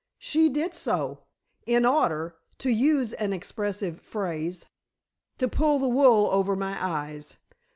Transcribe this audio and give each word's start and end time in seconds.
"She 0.17 0.49
did 0.49 0.73
so, 0.73 1.25
in 1.67 1.85
order 1.85 2.35
to 2.57 2.71
use 2.71 3.13
an 3.13 3.33
expressive 3.33 3.99
phrase 4.01 4.65
to 5.37 5.47
pull 5.47 5.77
the 5.77 5.87
wool 5.89 6.25
over 6.31 6.55
my 6.55 6.75
eyes. 6.83 7.37